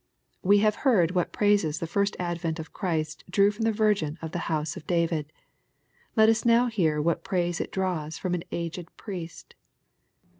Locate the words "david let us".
4.87-6.43